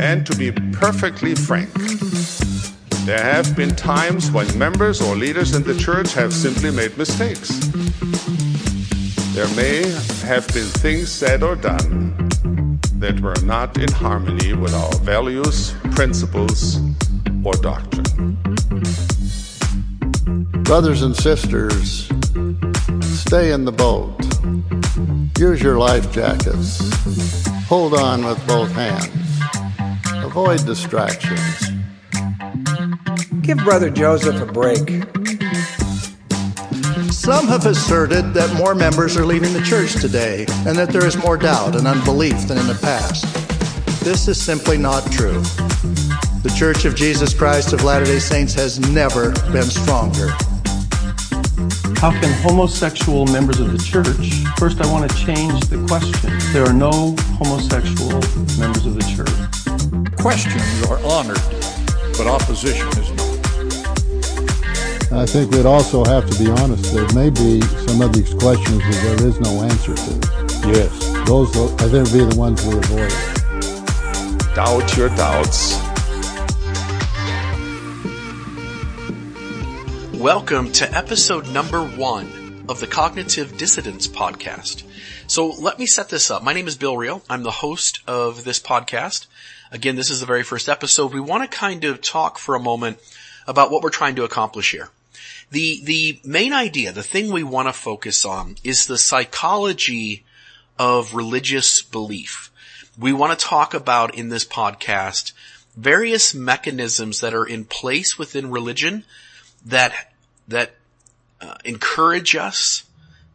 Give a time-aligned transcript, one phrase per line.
[0.00, 1.72] And to be perfectly frank,
[3.04, 7.48] there have been times when members or leaders in the church have simply made mistakes.
[9.34, 9.82] There may
[10.26, 12.30] have been things said or done
[12.98, 16.78] that were not in harmony with our values, principles,
[17.42, 18.38] or doctrine.
[20.62, 22.08] Brothers and sisters,
[23.34, 24.14] stay in the boat.
[25.40, 26.78] Use your life jackets.
[27.66, 29.10] Hold on with both hands.
[30.24, 31.70] Avoid distractions.
[33.40, 34.88] Give Brother Joseph a break.
[37.10, 41.16] Some have asserted that more members are leaving the church today and that there is
[41.16, 43.24] more doubt and unbelief than in the past.
[44.04, 45.40] This is simply not true.
[46.44, 50.28] The Church of Jesus Christ of Latter day Saints has never been stronger.
[52.04, 54.44] How can homosexual members of the church?
[54.58, 56.30] First, I want to change the question.
[56.52, 58.20] There are no homosexual
[58.60, 59.32] members of the church
[60.20, 61.40] questions are honored,
[62.18, 63.24] but opposition is not.
[65.18, 66.92] I think we'd also have to be honest.
[66.92, 70.12] There may be some of these questions that there is no answer to.
[70.68, 70.92] Yes.
[71.26, 74.54] Those, I think, would be the ones we avoid.
[74.54, 75.93] Doubt your doubts.
[80.18, 84.84] Welcome to episode number one of the Cognitive Dissidents Podcast.
[85.26, 86.42] So let me set this up.
[86.42, 87.22] My name is Bill Reel.
[87.28, 89.26] I'm the host of this podcast.
[89.72, 91.12] Again, this is the very first episode.
[91.12, 92.98] We want to kind of talk for a moment
[93.46, 94.88] about what we're trying to accomplish here.
[95.50, 100.24] The, the main idea, the thing we want to focus on is the psychology
[100.78, 102.50] of religious belief.
[102.98, 105.32] We want to talk about in this podcast
[105.76, 109.04] various mechanisms that are in place within religion
[109.64, 110.12] that,
[110.48, 110.74] that
[111.40, 112.84] uh, encourage us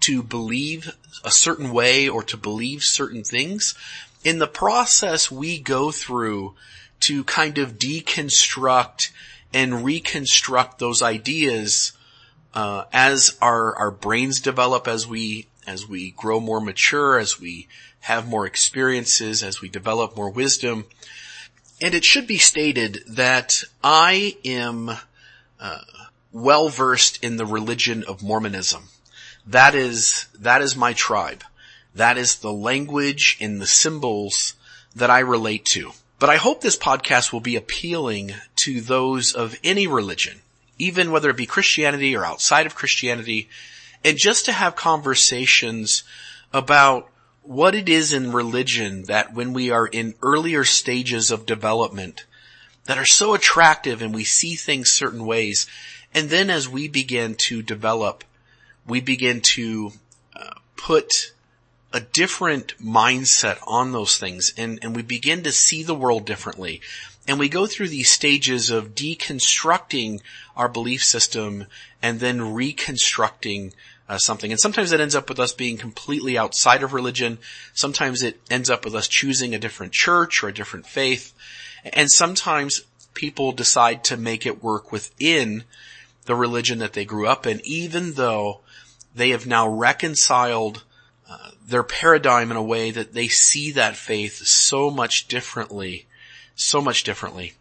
[0.00, 0.94] to believe
[1.24, 3.74] a certain way or to believe certain things
[4.24, 6.54] in the process we go through
[7.00, 9.10] to kind of deconstruct
[9.52, 11.92] and reconstruct those ideas
[12.54, 17.68] uh, as our our brains develop, as we as we grow more mature, as we
[18.00, 20.84] have more experiences, as we develop more wisdom.
[21.80, 24.90] And it should be stated that I am
[25.60, 25.80] uh,
[26.34, 28.88] well versed in the religion of Mormonism.
[29.46, 31.44] That is that is my tribe.
[31.94, 34.54] That is the language and the symbols
[34.96, 35.92] that I relate to.
[36.18, 40.40] But I hope this podcast will be appealing to those of any religion,
[40.76, 43.48] even whether it be Christianity or outside of Christianity,
[44.04, 46.02] and just to have conversations
[46.52, 47.08] about
[47.42, 52.24] what it is in religion that when we are in earlier stages of development
[52.86, 55.66] that are so attractive and we see things certain ways.
[56.14, 58.24] And then as we begin to develop,
[58.86, 59.92] we begin to
[60.36, 61.32] uh, put
[61.92, 66.80] a different mindset on those things and, and we begin to see the world differently.
[67.26, 70.20] And we go through these stages of deconstructing
[70.56, 71.66] our belief system
[72.02, 73.72] and then reconstructing
[74.08, 74.50] uh, something.
[74.50, 77.38] And sometimes it ends up with us being completely outside of religion.
[77.72, 81.32] Sometimes it ends up with us choosing a different church or a different faith.
[81.84, 82.82] And sometimes
[83.14, 85.64] people decide to make it work within
[86.24, 88.60] the religion that they grew up in, even though
[89.14, 90.84] they have now reconciled
[91.28, 96.06] uh, their paradigm in a way that they see that faith so much differently,
[96.54, 97.54] so much differently.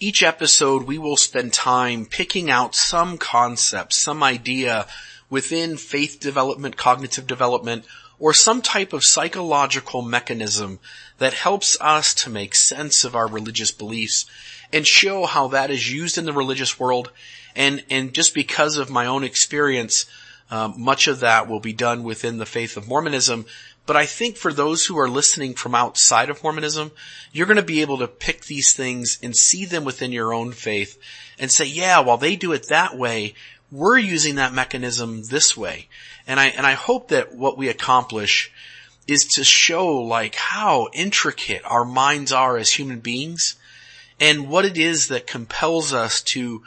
[0.00, 4.86] Each episode we will spend time picking out some concept, some idea
[5.30, 7.84] within faith development, cognitive development,
[8.18, 10.78] or some type of psychological mechanism
[11.18, 14.26] that helps us to make sense of our religious beliefs
[14.72, 17.10] and show how that is used in the religious world.
[17.56, 20.06] And, and just because of my own experience,
[20.50, 23.46] um, much of that will be done within the faith of Mormonism.
[23.86, 26.92] But I think for those who are listening from outside of Mormonism,
[27.32, 30.52] you're going to be able to pick these things and see them within your own
[30.52, 30.98] faith
[31.38, 33.34] and say, yeah, while they do it that way,
[33.70, 35.88] we're using that mechanism this way.
[36.26, 38.52] And I, and I hope that what we accomplish
[39.06, 43.56] is to show like how intricate our minds are as human beings
[44.20, 46.62] and what it is that compels us to,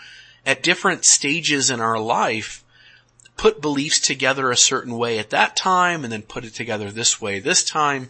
[0.46, 2.64] at different stages in our life,
[3.38, 7.20] put beliefs together a certain way at that time and then put it together this
[7.22, 8.10] way this time.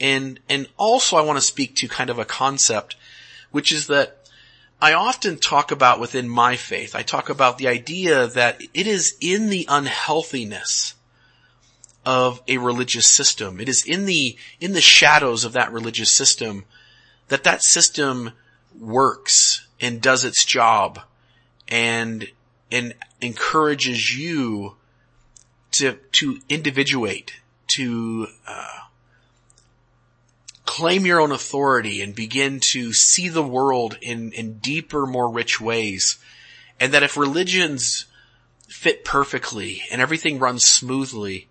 [0.00, 2.96] And, and also I want to speak to kind of a concept,
[3.50, 4.28] which is that
[4.80, 9.16] I often talk about within my faith, I talk about the idea that it is
[9.20, 10.94] in the unhealthiness
[12.06, 13.60] of a religious system.
[13.60, 16.64] It is in the, in the shadows of that religious system
[17.28, 18.32] that that system
[18.80, 21.00] works and does its job
[21.68, 22.28] and
[22.70, 24.76] and encourages you
[25.70, 27.34] to, to individuate,
[27.68, 28.78] to, uh,
[30.64, 35.60] claim your own authority and begin to see the world in, in deeper, more rich
[35.60, 36.18] ways.
[36.78, 38.04] And that if religions
[38.68, 41.48] fit perfectly and everything runs smoothly,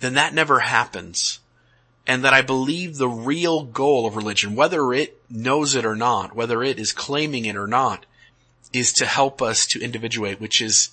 [0.00, 1.38] then that never happens.
[2.08, 6.34] And that I believe the real goal of religion, whether it knows it or not,
[6.34, 8.06] whether it is claiming it or not,
[8.72, 10.88] is to help us to individuate, which is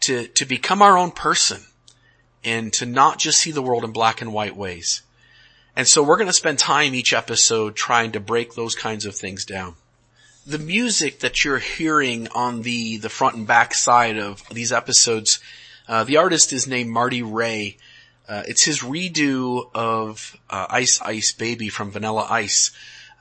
[0.00, 1.62] to, to become our own person
[2.44, 5.02] and to not just see the world in black and white ways.
[5.76, 9.14] And so we're going to spend time each episode trying to break those kinds of
[9.14, 9.74] things down.
[10.46, 15.40] The music that you're hearing on the, the front and back side of these episodes,
[15.88, 17.78] uh, the artist is named Marty Ray.
[18.26, 22.70] Uh, it's his redo of uh, Ice Ice Baby from Vanilla Ice.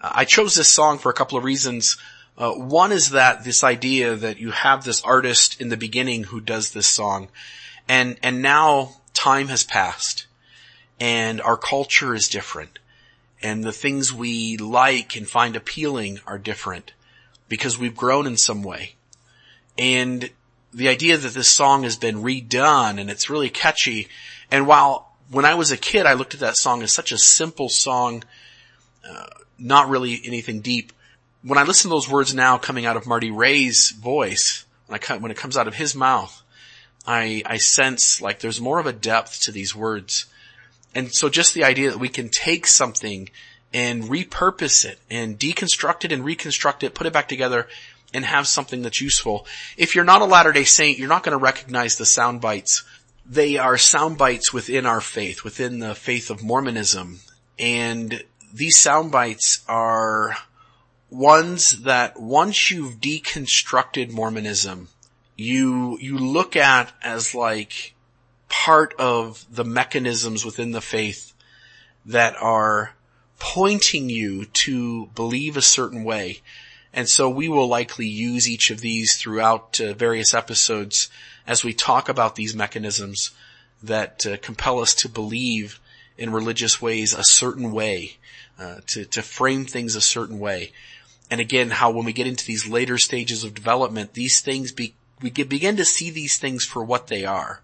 [0.02, 1.98] Uh, I chose this song for a couple of reasons.
[2.38, 6.40] Uh, one is that this idea that you have this artist in the beginning who
[6.40, 7.28] does this song,
[7.88, 10.26] and and now time has passed,
[11.02, 12.80] and our culture is different,
[13.42, 16.94] and the things we like and find appealing are different
[17.50, 18.96] because we've grown in some way,
[19.78, 20.30] and
[20.74, 24.08] the idea that this song has been redone and it's really catchy,
[24.54, 27.18] and while when I was a kid I looked at that song as such a
[27.18, 28.24] simple song,
[29.08, 29.26] uh,
[29.58, 30.94] not really anything deep
[31.44, 35.18] when I listen to those words now coming out of Marty Ray's voice, when, I,
[35.18, 36.42] when it comes out of his mouth,
[37.06, 40.26] I, I sense like there's more of a depth to these words.
[40.96, 43.30] And so just the idea that we can take something
[43.74, 47.68] and repurpose it and deconstruct it and reconstruct it, put it back together
[48.14, 49.46] and have something that's useful.
[49.76, 52.84] If you're not a Latter-day Saint, you're not going to recognize the sound bites.
[53.26, 57.20] They are sound bites within our faith, within the faith of Mormonism.
[57.58, 58.24] And
[58.54, 60.36] these sound bites are
[61.10, 64.90] ones that once you've deconstructed Mormonism,
[65.36, 67.94] you, you look at as like
[68.50, 71.34] part of the mechanisms within the faith
[72.06, 72.94] that are
[73.40, 76.42] pointing you to believe a certain way.
[76.94, 81.10] And so we will likely use each of these throughout uh, various episodes
[81.48, 83.32] as we talk about these mechanisms
[83.82, 85.80] that uh, compel us to believe
[86.18, 88.18] in religious ways a certain way,
[88.60, 90.72] uh, to, to frame things a certain way
[91.34, 94.94] and again, how when we get into these later stages of development, these things be,
[95.20, 97.62] we get, begin to see these things for what they are.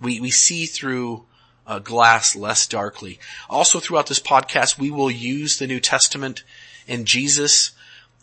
[0.00, 1.24] We, we see through
[1.68, 3.20] a glass less darkly.
[3.48, 6.42] Also throughout this podcast, we will use the New Testament
[6.88, 7.70] and Jesus.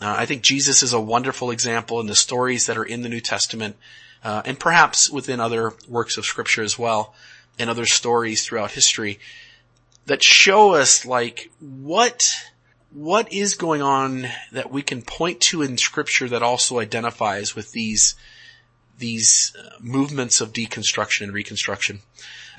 [0.02, 3.10] Uh, I think Jesus is a wonderful example in the stories that are in the
[3.10, 3.76] New Testament,
[4.24, 7.14] uh, and perhaps within other works of scripture as well,
[7.60, 9.20] and other stories throughout history
[10.06, 12.36] that show us like what
[12.92, 17.72] what is going on that we can point to in scripture that also identifies with
[17.72, 18.16] these
[18.98, 22.00] these uh, movements of deconstruction and reconstruction.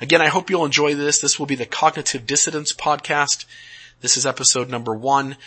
[0.01, 1.21] Again, I hope you'll enjoy this.
[1.21, 3.45] This will be the Cognitive Dissidents podcast.
[4.01, 5.37] This is episode number one.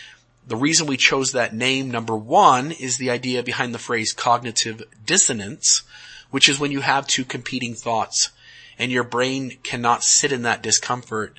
[0.49, 4.81] The reason we chose that name, number one, is the idea behind the phrase cognitive
[5.05, 5.83] dissonance,
[6.31, 8.31] which is when you have two competing thoughts
[8.79, 11.37] and your brain cannot sit in that discomfort.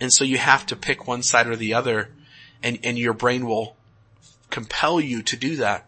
[0.00, 2.08] And so you have to pick one side or the other
[2.62, 3.76] and, and your brain will
[4.48, 5.86] compel you to do that.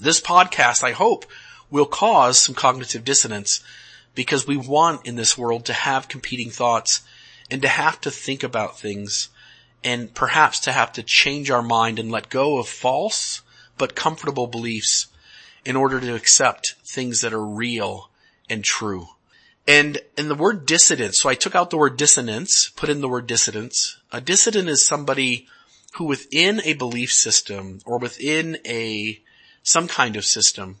[0.00, 1.26] This podcast, I hope,
[1.70, 3.62] will cause some cognitive dissonance
[4.16, 7.02] because we want in this world to have competing thoughts
[7.52, 9.28] and to have to think about things
[9.84, 13.42] and perhaps to have to change our mind and let go of false
[13.76, 15.08] but comfortable beliefs
[15.64, 18.10] in order to accept things that are real
[18.48, 19.08] and true.
[19.66, 23.08] And, in the word dissident, so I took out the word dissonance, put in the
[23.08, 23.98] word dissidence.
[24.12, 25.46] A dissident is somebody
[25.94, 29.20] who within a belief system or within a,
[29.62, 30.78] some kind of system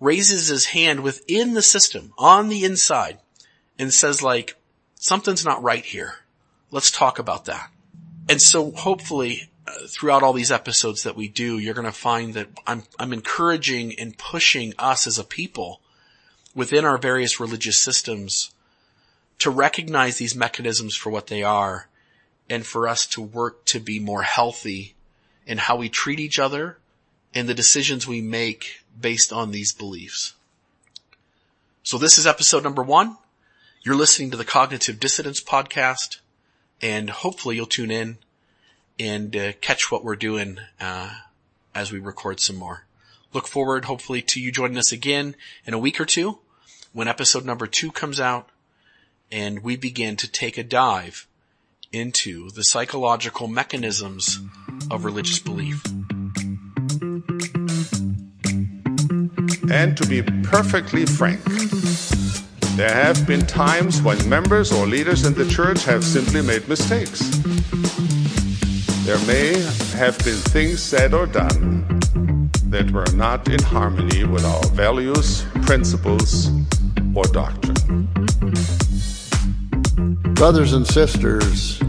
[0.00, 3.18] raises his hand within the system on the inside
[3.78, 4.56] and says like,
[4.94, 6.16] something's not right here.
[6.70, 7.70] Let's talk about that.
[8.28, 12.34] And so hopefully uh, throughout all these episodes that we do, you're going to find
[12.34, 15.80] that I'm, I'm encouraging and pushing us as a people
[16.54, 18.52] within our various religious systems
[19.38, 21.88] to recognize these mechanisms for what they are
[22.50, 24.94] and for us to work to be more healthy
[25.46, 26.78] in how we treat each other
[27.34, 30.34] and the decisions we make based on these beliefs.
[31.82, 33.16] So this is episode number one.
[33.82, 36.18] You're listening to the Cognitive Dissidents podcast
[36.82, 38.18] and hopefully you'll tune in
[38.98, 41.10] and uh, catch what we're doing uh,
[41.74, 42.84] as we record some more.
[43.32, 46.38] Look forward hopefully to you joining us again in a week or two
[46.92, 48.48] when episode number two comes out
[49.30, 51.26] and we begin to take a dive
[51.92, 54.40] into the psychological mechanisms
[54.90, 55.84] of religious belief.
[59.70, 61.40] And to be perfectly frank,
[62.78, 67.18] There have been times when members or leaders in the church have simply made mistakes.
[69.04, 69.58] There may
[69.98, 71.84] have been things said or done
[72.66, 76.52] that were not in harmony with our values, principles,
[77.16, 78.06] or doctrine.
[80.34, 81.82] Brothers and sisters,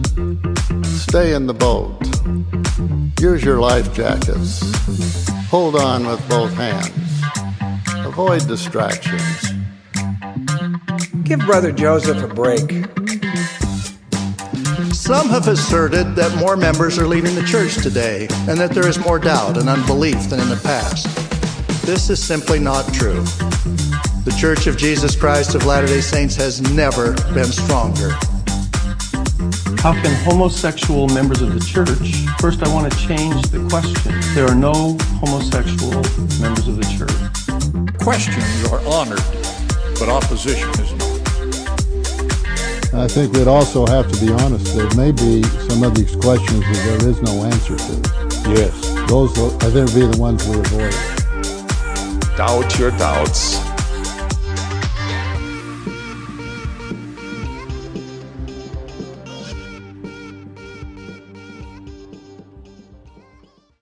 [0.85, 2.01] stay in the boat.
[3.21, 4.63] Use your life jackets.
[5.51, 7.21] Hold on with both hands.
[8.07, 9.48] Avoid distractions.
[11.29, 12.87] Give Brother Joseph a break.
[14.91, 18.97] Some have asserted that more members are leaving the church today and that there is
[18.97, 21.05] more doubt and unbelief than in the past.
[21.85, 23.21] This is simply not true.
[24.25, 28.09] The Church of Jesus Christ of Latter day Saints has never been stronger.
[29.83, 32.25] How can homosexual members of the church?
[32.41, 34.19] First, I want to change the question.
[34.33, 35.93] There are no homosexual
[36.41, 37.99] members of the church.
[37.99, 39.21] Questions are honored,
[39.99, 40.98] but opposition is not.
[42.91, 44.75] I think we'd also have to be honest.
[44.75, 48.49] There may be some of these questions that there is no answer to.
[48.49, 48.73] Yes.
[49.07, 50.93] Those, I think, would be the ones we avoid.
[52.35, 53.68] Doubt your doubts